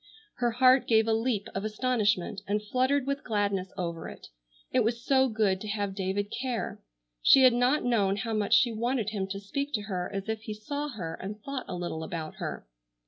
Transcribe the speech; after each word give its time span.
Her 0.37 0.49
heart 0.53 0.87
gave 0.87 1.07
a 1.07 1.13
leap 1.13 1.47
of 1.53 1.63
astonishment 1.63 2.41
and 2.47 2.59
fluttered 2.63 3.05
with 3.05 3.23
gladness 3.23 3.71
over 3.77 4.09
it. 4.09 4.29
It 4.71 4.83
was 4.83 5.05
so 5.05 5.29
good 5.29 5.61
to 5.61 5.67
have 5.67 5.93
David 5.93 6.31
care. 6.41 6.81
She 7.21 7.43
had 7.43 7.53
not 7.53 7.83
known 7.85 8.15
how 8.15 8.33
much 8.33 8.55
she 8.55 8.71
wanted 8.71 9.11
him 9.11 9.27
to 9.27 9.39
speak 9.39 9.73
to 9.73 9.81
her 9.83 10.11
as 10.11 10.27
if 10.27 10.41
he 10.41 10.55
saw 10.55 10.87
her 10.89 11.13
and 11.21 11.39
thought 11.43 11.65
a 11.67 11.75
little 11.75 12.03
about 12.03 12.37
her. 12.37 12.65